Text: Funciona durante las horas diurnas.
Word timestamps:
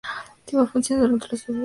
Funciona 0.71 1.03
durante 1.03 1.25
las 1.27 1.31
horas 1.41 1.45
diurnas. 1.45 1.59